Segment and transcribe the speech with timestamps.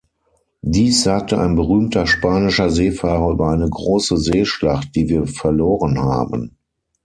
[0.63, 6.57] Dies sagte ein berühmter spanischer Seefahrer über eine große Seeschlacht, die wir verloren haben.